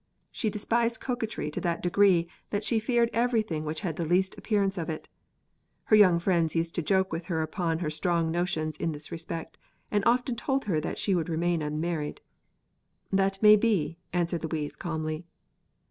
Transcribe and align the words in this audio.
She 0.31 0.49
despised 0.49 0.99
coquetry 0.99 1.51
to 1.51 1.61
that 1.61 1.83
degree 1.83 2.27
that 2.49 2.63
she 2.63 2.79
feared 2.79 3.11
everything 3.13 3.65
which 3.65 3.81
had 3.81 3.97
the 3.97 4.03
least 4.03 4.35
appearance 4.35 4.79
of 4.79 4.89
it. 4.89 5.07
Her 5.83 5.95
young 5.95 6.17
friends 6.17 6.55
used 6.55 6.73
to 6.73 6.81
joke 6.81 7.11
with 7.13 7.25
her 7.25 7.43
upon 7.43 7.77
her 7.77 7.91
strong 7.91 8.31
notions 8.31 8.77
in 8.77 8.93
this 8.93 9.11
respect, 9.11 9.59
and 9.91 10.03
often 10.07 10.35
told 10.35 10.65
her 10.65 10.79
that 10.81 10.97
she 10.97 11.13
would 11.13 11.29
remain 11.29 11.61
unmarried. 11.61 12.19
"That 13.11 13.43
may 13.43 13.55
be!" 13.55 13.99
answered 14.11 14.43
Louise 14.43 14.75
calmly. 14.75 15.23